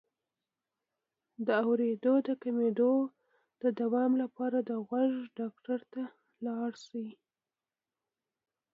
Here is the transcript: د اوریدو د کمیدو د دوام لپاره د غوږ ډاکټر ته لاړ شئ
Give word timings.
د 1.47 1.47
اوریدو 1.65 2.13
د 2.27 2.29
کمیدو 2.43 2.93
د 3.61 3.63
دوام 3.81 4.11
لپاره 4.23 4.57
د 4.69 4.71
غوږ 4.87 5.11
ډاکټر 5.39 5.79
ته 5.93 6.03
لاړ 6.45 6.71
شئ 6.85 7.07